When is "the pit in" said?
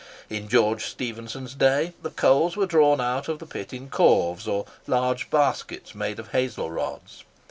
3.37-3.87